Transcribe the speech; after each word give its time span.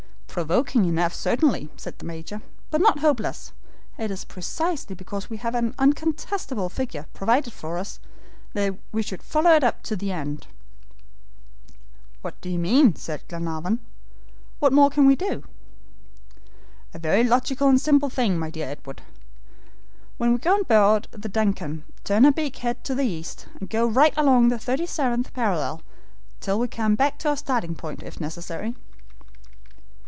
"Provoking 0.31 0.85
enough, 0.85 1.13
certainly," 1.13 1.69
said 1.75 1.99
the 1.99 2.05
Major, 2.05 2.41
"but 2.69 2.79
not 2.79 2.99
hopeless. 2.99 3.51
It 3.97 4.11
is 4.11 4.23
precisely 4.23 4.95
because 4.95 5.29
we 5.29 5.35
have 5.35 5.53
an 5.55 5.73
uncontestable 5.77 6.69
figure, 6.71 7.05
provided 7.13 7.51
for 7.51 7.77
us, 7.77 7.99
that 8.53 8.75
we 8.93 9.01
should 9.03 9.21
follow 9.21 9.51
it 9.51 9.61
up 9.61 9.83
to 9.83 9.97
the 9.97 10.13
end." 10.13 10.47
"What 12.21 12.39
do 12.39 12.47
you 12.47 12.59
mean?" 12.59 12.93
asked 12.95 13.27
Glenarvan. 13.27 13.79
"What 14.59 14.71
more 14.71 14.89
can 14.89 15.05
we 15.05 15.17
do?" 15.17 15.43
"A 16.93 16.97
very 16.99 17.25
logical 17.25 17.67
and 17.67 17.81
simple 17.81 18.09
thing, 18.09 18.39
my 18.39 18.49
dear 18.49 18.69
Edward. 18.69 19.01
When 20.17 20.31
we 20.31 20.39
go 20.39 20.53
on 20.53 20.63
board 20.63 21.09
the 21.11 21.27
DUNCAN, 21.27 21.83
turn 22.05 22.23
her 22.23 22.31
beak 22.31 22.55
head 22.59 22.85
to 22.85 22.95
the 22.95 23.03
east, 23.03 23.47
and 23.59 23.69
go 23.69 23.85
right 23.85 24.13
along 24.15 24.47
the 24.47 24.57
thirty 24.57 24.85
seventh 24.85 25.33
parallel 25.33 25.81
till 26.39 26.57
we 26.57 26.69
come 26.69 26.95
back 26.95 27.17
to 27.19 27.27
our 27.27 27.37
starting 27.37 27.75
point 27.75 28.01
if 28.01 28.21
necessary." 28.21 28.75